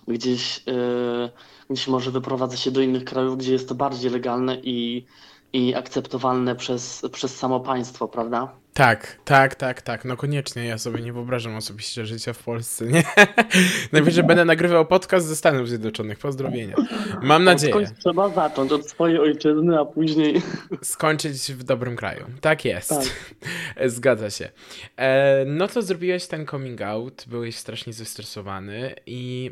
[0.07, 1.29] gdzieś, yy,
[1.69, 5.05] gdzieś może wyprowadzę się do innych krajów, gdzie jest to bardziej legalne i,
[5.53, 8.61] i akceptowalne przez, przez samo państwo, prawda?
[8.73, 10.05] Tak, tak, tak, tak.
[10.05, 13.03] No koniecznie, ja sobie nie wyobrażam osobiście życia w Polsce, nie?
[13.91, 16.19] Najwyżej będę nagrywał podcast ze Stanów Zjednoczonych.
[16.19, 16.75] Pozdrowienia.
[17.21, 17.73] Mam nadzieję.
[17.73, 20.41] Skądś trzeba zacząć od swojej ojczyzny, a później.
[20.81, 22.25] Skończyć w dobrym kraju.
[22.41, 22.89] Tak jest.
[22.89, 23.05] Tak.
[23.95, 24.49] Zgadza się.
[24.97, 29.51] E, no to zrobiłeś ten coming out, byłeś strasznie zestresowany i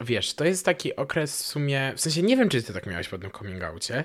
[0.00, 3.08] wiesz, to jest taki okres w sumie, w sensie nie wiem, czy ty tak miałeś
[3.08, 4.04] po tym coming outie,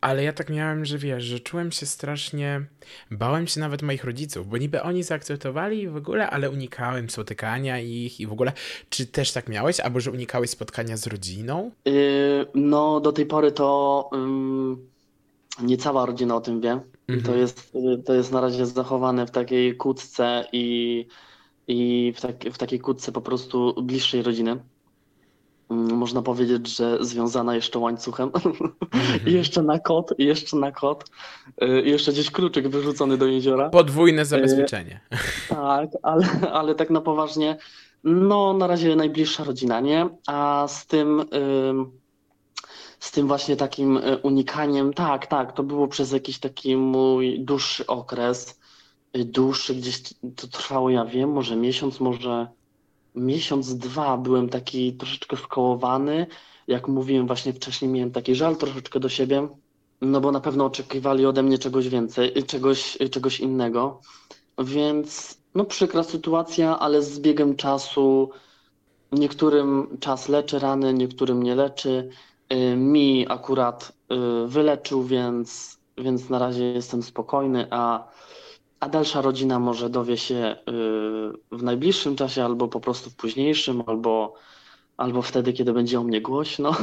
[0.00, 2.66] ale ja tak miałem, że wiesz, że czułem się strasznie,
[3.10, 8.20] bałem się nawet moich rodziców, bo niby oni zaakceptowali w ogóle, ale unikałem spotykania ich
[8.20, 8.52] i w ogóle,
[8.88, 11.70] czy też tak miałeś, albo że unikałeś spotkania z rodziną?
[11.84, 14.88] Yy, no, do tej pory to ym,
[15.62, 16.80] nie cała rodzina o tym wie.
[17.08, 17.22] Mhm.
[17.22, 21.06] To jest, to jest na razie zachowane w takiej kłódce i,
[21.68, 24.56] i w, tak, w takiej kłódce po prostu bliższej rodziny.
[25.70, 28.30] Mm, Można powiedzieć, że związana jeszcze łańcuchem.
[29.26, 31.04] I jeszcze na kot, i jeszcze na kot.
[31.62, 33.70] Y, I jeszcze gdzieś kluczyk wyrzucony do jeziora.
[33.70, 35.00] Podwójne zabezpieczenie.
[35.48, 37.56] Tak, ale, ale tak na poważnie,
[38.04, 40.08] no na razie najbliższa rodzina, nie?
[40.26, 41.20] A z tym,
[41.68, 41.90] ym,
[42.98, 47.86] z tym właśnie takim y, unikaniem, tak, tak, to było przez jakiś taki mój dłuższy
[47.86, 48.60] okres,
[49.16, 50.02] y, dłuższy, gdzieś
[50.36, 52.46] to trwało, ja wiem, może miesiąc, może
[53.16, 56.26] miesiąc, dwa byłem taki troszeczkę skołowany,
[56.68, 59.48] jak mówiłem właśnie wcześniej, miałem taki żal troszeczkę do siebie,
[60.00, 64.00] no bo na pewno oczekiwali ode mnie czegoś więcej, czegoś, czegoś innego.
[64.58, 68.30] Więc no przykra sytuacja, ale z biegiem czasu
[69.12, 72.10] niektórym czas leczy rany, niektórym nie leczy.
[72.52, 78.08] Y, Mi akurat y, wyleczył, więc, więc na razie jestem spokojny, a,
[78.80, 80.56] a dalsza rodzina może dowie się
[81.54, 84.34] y, w najbliższym czasie, albo po prostu w późniejszym, albo,
[84.96, 86.76] albo wtedy, kiedy będzie o mnie głośno.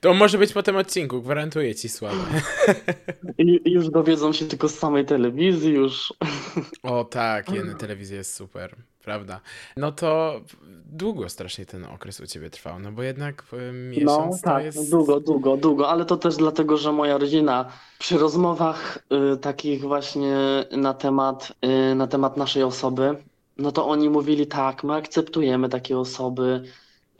[0.00, 1.88] To może być po tym odcinku, gwarantuję ci
[3.38, 6.14] i już dowiedzą się tylko z samej telewizji, już.
[6.82, 9.40] O tak, jedna telewizja jest super, prawda?
[9.76, 10.40] No to
[10.86, 14.64] długo strasznie ten okres u ciebie trwał, no bo jednak y, No miesiąc to tak,
[14.64, 14.90] jest...
[14.90, 18.98] długo, długo, długo, ale to też dlatego, że moja rodzina przy rozmowach
[19.34, 20.36] y, takich właśnie
[20.70, 21.52] na temat,
[21.90, 23.16] y, na temat naszej osoby,
[23.60, 26.62] no to oni mówili tak, my akceptujemy takie osoby.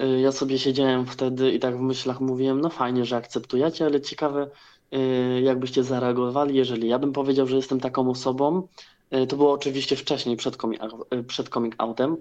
[0.02, 4.00] Y, ja sobie siedziałem wtedy i tak w myślach mówiłem, no fajnie, że akceptujecie, ale
[4.00, 4.50] ciekawe,
[4.94, 8.68] y, jakbyście zareagowali, jeżeli ja bym powiedział, że jestem taką osobą.
[9.14, 10.82] Y, to było oczywiście wcześniej, przed coming,
[11.14, 12.16] y, przed coming outem.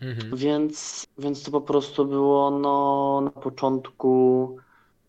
[0.00, 0.36] Mhm.
[0.36, 4.56] Więc, więc to po prostu było no, na początku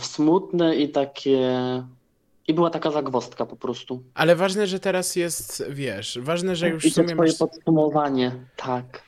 [0.02, 1.50] smutne i takie.
[2.50, 4.02] I była taka zagwozdka po prostu.
[4.14, 7.38] Ale ważne, że teraz jest, wiesz, ważne, że już I w to sumie twoje masz...
[7.38, 9.02] podsumowanie, tak.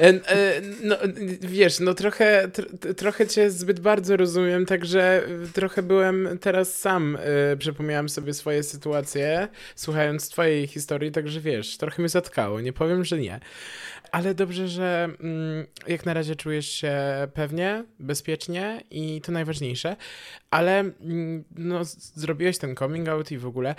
[0.00, 0.96] E, e, No,
[1.40, 5.22] wiesz, no trochę, tr- trochę cię zbyt bardzo rozumiem, także
[5.52, 7.18] trochę byłem teraz sam,
[7.52, 13.04] e, przypomniałem sobie swoje sytuacje, słuchając twojej historii, także wiesz, trochę mnie zatkało, nie powiem,
[13.04, 13.40] że nie.
[14.12, 16.96] Ale dobrze, że mm, jak na razie czujesz się
[17.34, 19.96] pewnie, bezpiecznie i to najważniejsze,
[20.50, 21.80] ale mm, no,
[22.14, 23.74] zrobiłeś ten coming out i w ogóle.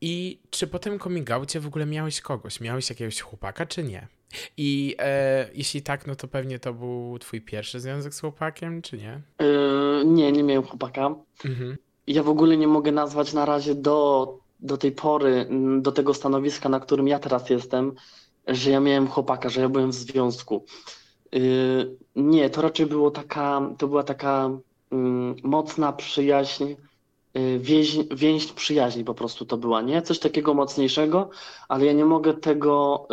[0.00, 2.60] I czy po tym coming outie w ogóle miałeś kogoś?
[2.60, 4.08] Miałeś jakiegoś chłopaka, czy nie?
[4.56, 8.98] I e, jeśli tak, no to pewnie to był twój pierwszy związek z chłopakiem, czy
[8.98, 9.20] nie?
[9.40, 11.14] Yy, nie, nie miałem chłopaka.
[11.44, 11.76] Mhm.
[12.06, 16.14] Ja w ogóle nie mogę nazwać na razie do, do tej pory, mm, do tego
[16.14, 17.94] stanowiska, na którym ja teraz jestem,
[18.46, 20.64] że ja miałem chłopaka, że ja byłem w związku.
[21.32, 24.50] Yy, nie, to raczej było taka, to była taka
[24.90, 26.64] mm, mocna przyjaźń,
[27.34, 30.02] yy, więź, więź przyjaźni po prostu to była, nie?
[30.02, 31.30] Coś takiego mocniejszego,
[31.68, 33.08] ale ja nie mogę tego,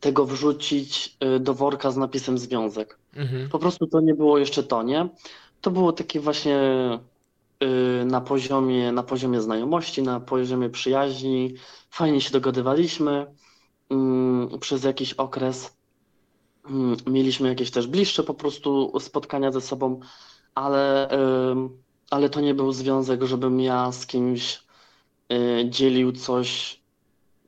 [0.00, 2.98] tego wrzucić y, do worka z napisem związek.
[3.16, 3.48] Mhm.
[3.48, 5.08] Po prostu to nie było jeszcze to, nie?
[5.60, 6.58] To było takie właśnie
[7.62, 11.54] y, na poziomie, na poziomie znajomości, na poziomie przyjaźni.
[11.90, 13.26] Fajnie się dogadywaliśmy
[14.60, 15.76] przez jakiś okres.
[16.70, 20.00] Mm, Mieliśmy jakieś też bliższe po prostu spotkania ze sobą,
[20.54, 21.08] ale,
[22.10, 24.62] ale to nie był związek, żebym ja z kimś
[25.32, 26.80] y, dzielił coś,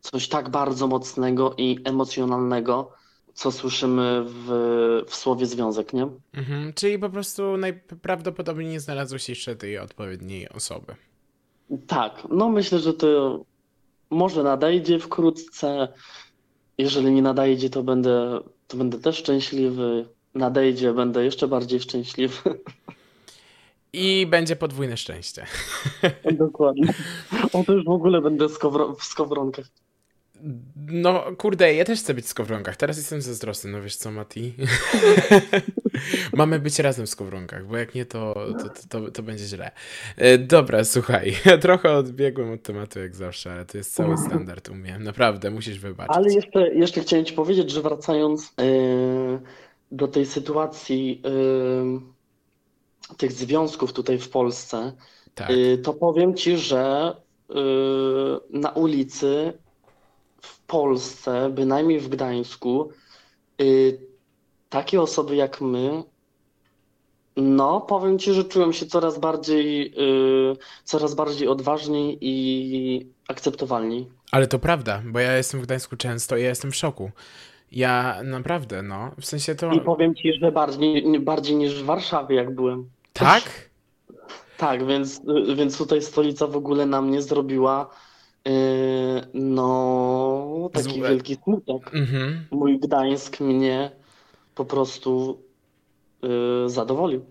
[0.00, 2.92] coś tak bardzo mocnego i emocjonalnego,
[3.34, 4.46] co słyszymy w,
[5.06, 6.08] w słowie związek, nie?
[6.32, 6.72] Mhm.
[6.72, 10.94] Czyli po prostu najprawdopodobniej nie znalazłeś jeszcze tej odpowiedniej osoby.
[11.86, 13.40] Tak, no myślę, że to
[14.10, 15.88] może nadejdzie wkrótce.
[16.80, 20.06] Jeżeli nie nadejdzie, to będę, to będę też szczęśliwy.
[20.34, 22.60] Nadejdzie, będę jeszcze bardziej szczęśliwy.
[23.92, 25.46] I będzie podwójne szczęście.
[26.32, 26.94] Dokładnie.
[27.52, 28.46] O, to już w ogóle będę
[28.98, 29.66] w skowronkach.
[30.76, 32.76] No, kurde, ja też chcę być w skowronkach.
[32.76, 34.54] Teraz jestem zazdrosny, no wiesz co, Mati?
[36.32, 39.70] Mamy być razem w skowronkach, bo jak nie, to, to, to, to będzie źle.
[40.16, 44.74] E, Dobra, słuchaj, trochę odbiegłem od tematu jak zawsze, ale to jest cały standard u
[44.74, 44.98] mnie.
[44.98, 46.16] Naprawdę, musisz wybaczyć.
[46.16, 49.40] Ale jeszcze, jeszcze chciałem Ci powiedzieć, że wracając yy,
[49.92, 54.92] do tej sytuacji yy, tych związków tutaj w Polsce,
[55.34, 55.50] Tak.
[55.50, 57.14] yy, to powiem Ci, że
[58.50, 59.52] na ulicy
[60.70, 62.90] Polsce, bynajmniej w Gdańsku,
[63.58, 63.98] yy,
[64.68, 66.02] takie osoby jak my,
[67.36, 74.08] no powiem Ci, że czułem się coraz bardziej, yy, coraz bardziej odważniej i akceptowalni.
[74.32, 77.10] Ale to prawda, bo ja jestem w Gdańsku często i ja jestem w szoku.
[77.72, 79.72] Ja naprawdę, no, w sensie to...
[79.72, 82.90] I powiem ci, że bardziej, bardziej niż w Warszawie, jak byłem.
[83.12, 83.70] Tak?
[84.56, 85.20] Tak, więc,
[85.56, 87.90] więc tutaj stolica w ogóle na mnie zrobiła
[89.34, 91.08] no taki Złe.
[91.08, 91.94] wielki smutek.
[91.94, 92.46] Mhm.
[92.50, 93.90] Mój Gdańsk mnie
[94.54, 95.42] po prostu
[96.22, 97.24] yy, zadowolił.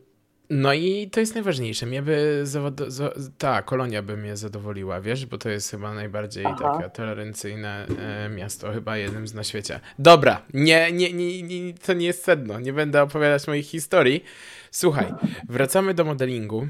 [0.49, 1.85] No i to jest najważniejsze.
[1.85, 2.81] Mnie by zawod...
[2.87, 3.11] za...
[3.37, 6.57] ta kolonia by mnie zadowoliła, wiesz, bo to jest chyba najbardziej Aha.
[6.77, 9.79] takie tolerancyjne e, miasto, chyba jednym z na świecie.
[9.99, 14.23] Dobra, nie, nie, nie, nie, to nie jest sedno, nie będę opowiadać moich historii.
[14.71, 15.13] Słuchaj,
[15.49, 16.67] wracamy do modelingu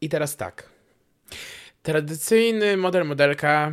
[0.00, 0.73] i teraz tak.
[1.84, 3.72] Tradycyjny model modelka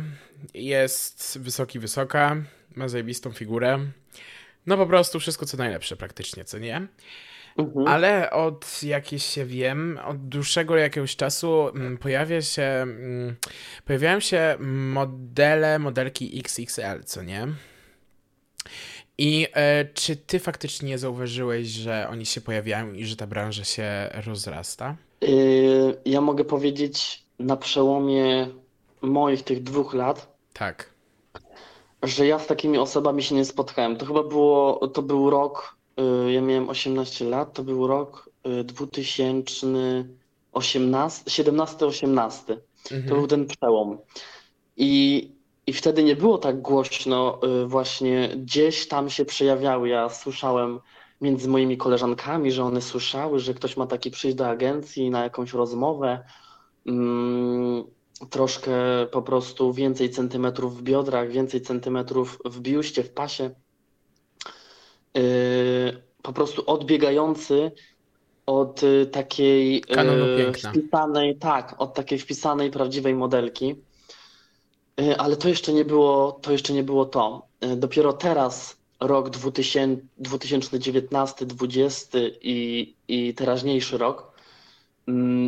[0.54, 2.36] jest wysoki, wysoka,
[2.74, 3.78] ma zajebistą figurę.
[4.66, 6.86] No po prostu wszystko co najlepsze praktycznie, co nie?
[7.58, 7.86] Mhm.
[7.86, 13.36] Ale od jakieś się wiem, od dłuższego jakiegoś czasu mm, pojawia się, mm,
[13.84, 17.48] pojawiają się modele, modelki XXL, co nie?
[19.18, 24.10] I e, czy ty faktycznie zauważyłeś, że oni się pojawiają i że ta branża się
[24.26, 24.96] rozrasta?
[25.20, 28.48] Yy, ja mogę powiedzieć na przełomie
[29.02, 30.90] moich tych dwóch lat, Tak.
[32.02, 33.96] że ja z takimi osobami się nie spotkałem.
[33.96, 35.76] To chyba było, to był rok
[36.28, 42.56] y, ja miałem 18 lat, to był rok y, 2018, 17-18.
[42.88, 43.16] To Mhm.
[43.18, 43.98] był ten przełom.
[44.76, 45.30] I,
[45.66, 49.88] I wtedy nie było tak głośno, y, właśnie gdzieś tam się przejawiały.
[49.88, 50.80] Ja słyszałem
[51.20, 55.52] między moimi koleżankami, że one słyszały, że ktoś ma taki przyjść do agencji na jakąś
[55.52, 56.24] rozmowę.
[56.86, 57.84] Mm,
[58.30, 58.72] troszkę
[59.12, 63.50] po prostu więcej centymetrów w biodrach, więcej centymetrów w biuście, w pasie.
[65.14, 67.72] Yy, po prostu odbiegający
[68.46, 69.84] od y, takiej
[70.48, 73.74] y, wpisanej, tak, od takiej wpisanej prawdziwej modelki.
[75.00, 77.46] Y, Ale to jeszcze nie było, to jeszcze nie było to.
[77.64, 84.31] Y, Dopiero teraz, rok 2000, 2019, 2020 i, i teraźniejszy rok,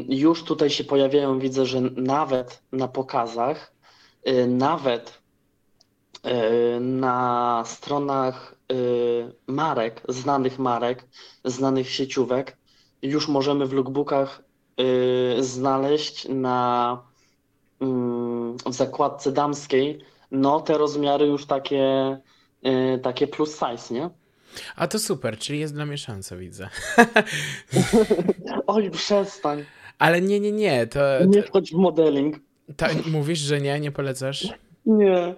[0.09, 3.73] już tutaj się pojawiają, widzę, że nawet na pokazach,
[4.29, 5.23] y, nawet
[6.27, 11.09] y, na stronach y, marek, znanych marek,
[11.45, 12.57] znanych sieciówek,
[13.03, 14.43] już możemy w lookbookach
[15.41, 17.03] znaleźć na
[17.81, 22.19] mm, w zakładce damskiej, no te rozmiary już takie,
[23.03, 24.11] takie plus size, nie?
[24.77, 26.69] A to super, czyli jest dla mnie szansa, widzę.
[28.67, 29.65] Oj, przestań,
[29.99, 32.37] Ale nie, nie, nie, to, nie wchodź w modeling.
[32.77, 34.49] to mówisz, że nie, nie polecasz?
[34.87, 35.35] Nie.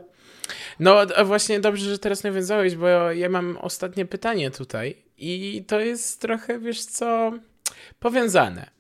[0.81, 6.21] No właśnie dobrze, że teraz nawiązałeś, bo ja mam ostatnie pytanie tutaj i to jest
[6.21, 7.33] trochę, wiesz co,
[8.01, 8.71] powiązane.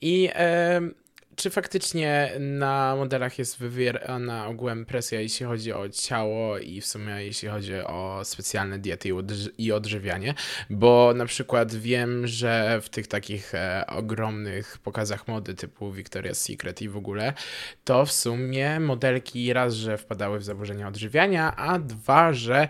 [0.00, 0.94] I em,
[1.42, 7.12] czy faktycznie na modelach jest wywierana ogółem presja, jeśli chodzi o ciało i w sumie
[7.12, 10.34] jeśli chodzi o specjalne diety i, odży- i odżywianie?
[10.70, 16.82] Bo na przykład wiem, że w tych takich e, ogromnych pokazach mody typu Victoria's Secret
[16.82, 17.32] i w ogóle,
[17.84, 22.68] to w sumie modelki raz, że wpadały w zaburzenia odżywiania, a dwa, że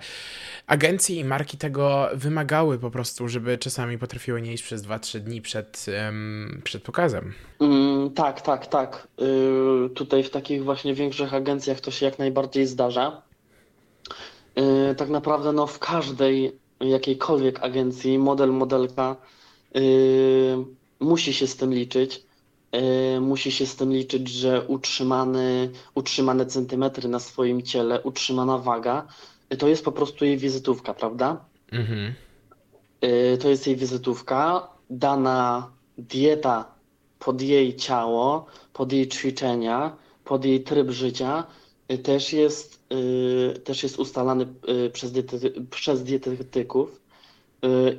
[0.67, 5.43] agencje i marki tego wymagały po prostu, żeby czasami potrafiły nie iść przez 2-3 dni
[5.43, 5.87] przed,
[6.65, 7.35] przed pokazem.
[7.61, 9.09] Mm, tak, tak, tak.
[9.87, 13.23] Y, tutaj w takich właśnie większych agencjach to się jak najbardziej zdarza.
[14.59, 19.17] Y, tak naprawdę no, w każdej jakiejkolwiek agencji model, modelka
[19.77, 20.57] y,
[21.01, 22.23] musi się z tym liczyć.
[23.17, 29.07] Y, musi się z tym liczyć, że utrzymany, utrzymane centymetry na swoim ciele, utrzymana waga,
[29.53, 31.45] y, to jest po prostu jej wizytówka, prawda?
[31.73, 32.15] Mhm.
[33.05, 36.72] Y, To jest jej wizytówka, dana dieta
[37.25, 41.47] pod jej ciało, pod jej ćwiczenia, pod jej tryb życia
[41.93, 44.47] y, też jest, y, też jest ustalany
[44.87, 47.03] y, przez, diety, przez dietetyków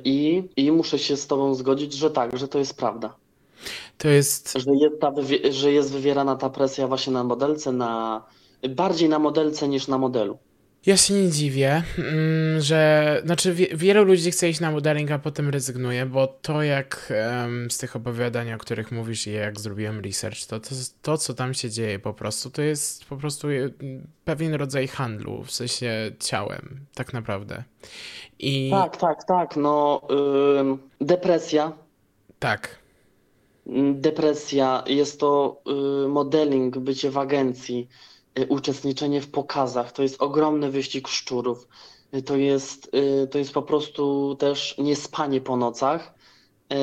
[0.04, 3.16] i, i muszę się z Tobą zgodzić, że tak, że to jest prawda,
[3.98, 4.52] To jest.
[4.52, 5.12] że jest, ta,
[5.50, 8.22] że jest wywierana ta presja właśnie na modelce, na,
[8.68, 10.38] bardziej na modelce niż na modelu.
[10.86, 13.22] Ja się nie dziwię, mm, że.
[13.24, 17.12] Znaczy, wie, wielu ludzi chce iść na modeling, a potem rezygnuje, bo to, jak
[17.70, 20.68] z tych opowiadań, o których mówisz, i jak zrobiłem research, to, to
[21.02, 23.70] to, co tam się dzieje po prostu, to jest po prostu e,
[24.24, 27.62] pewien rodzaj handlu, w sensie ciałem, tak naprawdę.
[28.38, 30.02] I Tak, tak, tak, no
[30.60, 31.72] ym, depresja
[32.44, 32.78] tak.
[33.92, 35.60] Depresja, jest to
[36.04, 37.88] y, modeling, bycie w agencji,
[38.48, 39.92] uczestniczenie w pokazach.
[39.92, 41.68] To jest ogromny wyścig szczurów.
[42.14, 46.14] Y, To jest, y, to jest po prostu też niespanie po nocach,
[46.72, 46.76] y,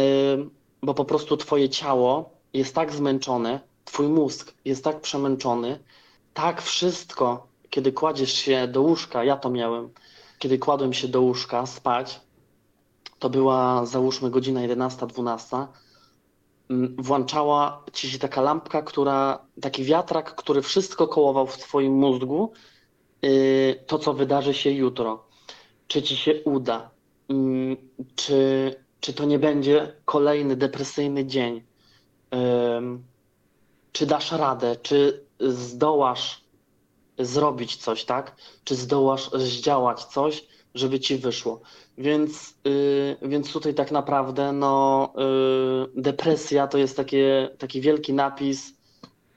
[0.83, 5.79] bo po prostu twoje ciało jest tak zmęczone, twój mózg jest tak przemęczony,
[6.33, 9.89] tak wszystko, kiedy kładziesz się do łóżka, ja to miałem,
[10.39, 12.21] kiedy kładłem się do łóżka spać,
[13.19, 15.67] to była załóżmy godzina 11-12 mm,
[16.97, 22.53] włączała ci się taka lampka, która, taki wiatrak, który wszystko kołował w twoim mózgu,
[23.21, 25.25] yy, to co wydarzy się jutro,
[25.87, 26.89] czy ci się uda,
[27.29, 27.77] mm,
[28.15, 31.63] czy, czy to nie będzie kolejny depresyjny dzień,
[33.91, 36.43] czy dasz radę, czy zdołasz
[37.19, 38.35] zrobić coś, tak?
[38.63, 41.61] Czy zdołasz zdziałać coś, żeby ci wyszło.
[41.97, 45.13] Więc, y, więc tutaj tak naprawdę no,
[45.95, 48.73] y, depresja to jest takie, taki wielki napis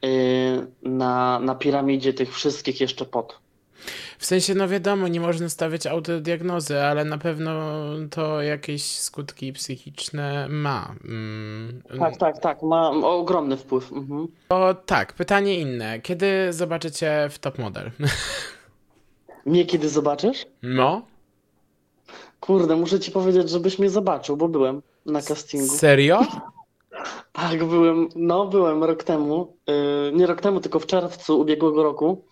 [0.05, 3.45] y, na, na piramidzie tych wszystkich jeszcze pod.
[4.19, 7.71] W sensie, no wiadomo, nie można stawiać autodiagnozy, ale na pewno
[8.11, 10.95] to jakieś skutki psychiczne ma.
[11.05, 13.93] Mm, Tak, tak, tak, ma ogromny wpływ.
[13.93, 14.29] Mhm.
[14.49, 16.01] To tak, pytanie inne.
[16.01, 17.91] Kiedy zobaczycie w Top Model?
[19.47, 20.47] Mnie kiedy zobaczysz?
[20.63, 21.03] No?
[22.47, 25.75] Kurde, muszę ci powiedzieć, żebyś mnie zobaczył, bo byłem na castingu.
[25.75, 26.21] Serio?
[27.33, 32.25] Tak, byłem, no byłem rok temu, yy, nie rok temu, tylko w czerwcu ubiegłego roku.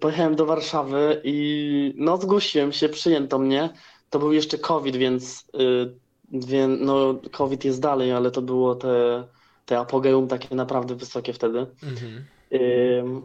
[0.00, 3.70] Pojechałem do Warszawy i no zgłosiłem się, przyjęto mnie.
[4.10, 5.94] to był jeszcze COVID, więc, y,
[6.32, 9.24] wie, no COVID jest dalej, ale to było te,
[9.66, 11.66] te apogeum takie naprawdę wysokie wtedy.
[11.82, 12.24] Mhm.
[12.52, 13.22] Ym,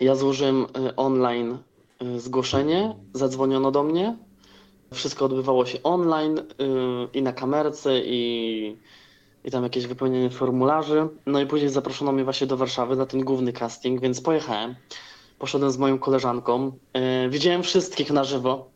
[0.00, 1.58] Ja złożyłem y, online
[2.02, 4.16] y, zgłoszenie, zadzwoniono do mnie.
[4.94, 6.44] Wszystko odbywało się online y,
[7.14, 8.76] i na kamerce, i,
[9.44, 11.08] i tam jakieś wypełnienie formularzy.
[11.26, 14.74] No i później zaproszono mnie właśnie do Warszawy na ten główny casting, więc pojechałem.
[15.38, 16.72] Poszedłem z moją koleżanką.
[17.26, 18.70] Y, Widziałem wszystkich na żywo.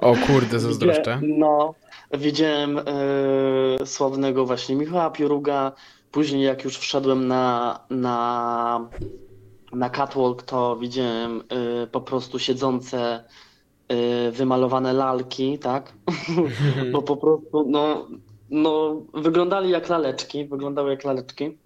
[0.00, 1.20] O kurde, zazdroszczę.
[1.38, 1.74] No,
[2.14, 5.72] widziałem e, sławnego właśnie Michała Pioruga.
[6.10, 8.88] Później jak już wszedłem na, na,
[9.72, 13.24] na catwalk, to widziałem e, po prostu siedzące
[14.32, 15.92] wymalowane lalki, tak?
[16.92, 18.08] Bo po prostu, no,
[18.50, 21.58] no, wyglądali jak laleczki, wyglądały jak laleczki.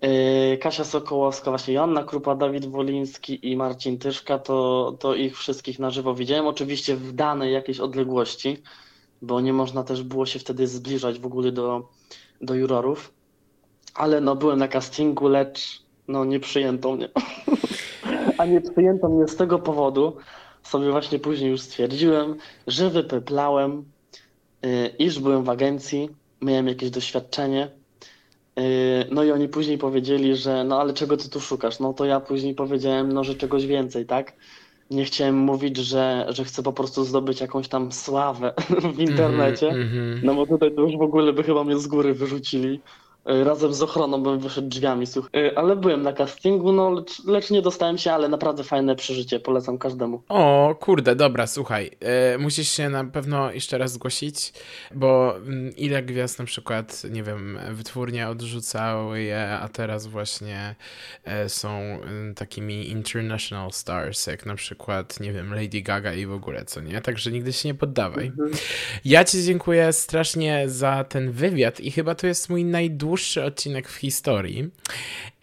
[0.00, 5.78] E, Kasia Sokołowska, właśnie Joanna Krupa, Dawid Woliński i Marcin Tyszka, to, to ich wszystkich
[5.78, 6.46] na żywo widziałem.
[6.46, 8.62] Oczywiście w danej jakiejś odległości,
[9.22, 11.88] bo nie można też było się wtedy zbliżać w ogóle do,
[12.40, 13.12] do jurorów.
[13.94, 17.08] Ale no, byłem na castingu, lecz no, nie przyjęto mnie.
[18.38, 20.16] A nie przyjęto mnie z tego powodu,
[20.62, 22.36] sobie właśnie później już stwierdziłem,
[22.66, 23.84] że wypeplałem,
[24.66, 26.08] y, iż byłem w agencji,
[26.42, 27.70] miałem jakieś doświadczenie.
[28.56, 28.64] Yy,
[29.10, 31.80] No i oni później powiedzieli, że no ale czego ty tu szukasz?
[31.80, 34.32] No to ja później powiedziałem, no że czegoś więcej, tak?
[34.90, 38.54] Nie chciałem mówić, że, że chcę po prostu zdobyć jakąś tam sławę
[38.96, 39.68] w internecie.
[39.68, 40.20] Mhm, mhm.
[40.22, 42.80] No bo tutaj to już w ogóle by chyba mnie z góry wyrzucili.
[43.26, 45.30] Yy, Razem z ochroną bym wyszedł drzwiami, słuchaj.
[45.32, 49.40] Yy, Ale byłem na castingu, no lecz, lecz nie dostałem się, ale naprawdę fajne przeżycie,
[49.40, 50.22] polecam każdemu.
[50.28, 51.90] O, kurde, dobra, słuchaj.
[52.00, 54.52] E, musisz się na pewno jeszcze raz zgłosić,
[54.94, 60.74] bo mm, ile gwiazd na przykład, nie wiem, wytwórnie odrzucały je, a teraz właśnie
[61.24, 66.32] e, są mm, takimi international stars, jak na przykład, nie wiem, Lady Gaga i w
[66.32, 67.00] ogóle, co nie?
[67.00, 68.26] Także nigdy się nie poddawaj.
[68.26, 68.50] Mhm.
[69.04, 73.09] Ja ci dziękuję strasznie za ten wywiad i chyba to jest mój najdłuższy
[73.46, 74.70] odcinek w historii,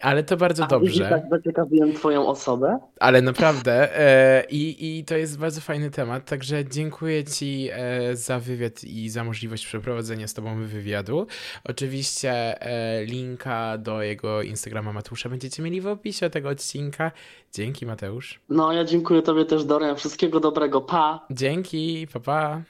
[0.00, 1.08] ale to bardzo A dobrze.
[1.08, 2.78] tak zaciekawiłem twoją osobę.
[3.00, 3.98] Ale naprawdę.
[3.98, 6.24] E, i, I to jest bardzo fajny temat.
[6.24, 11.26] Także dziękuję Ci e, za wywiad i za możliwość przeprowadzenia z Tobą wywiadu.
[11.64, 17.12] Oczywiście e, linka do jego Instagrama Mateusza będziecie mieli w opisie tego odcinka.
[17.52, 18.40] Dzięki, Mateusz.
[18.48, 19.96] No ja dziękuję tobie też, Dorian.
[19.96, 20.80] Wszystkiego dobrego.
[20.80, 21.26] Pa!
[21.30, 22.62] Dzięki, pa pa.